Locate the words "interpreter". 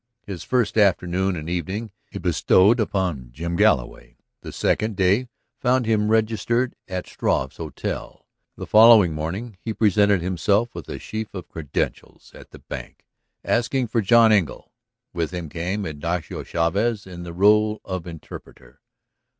18.07-18.81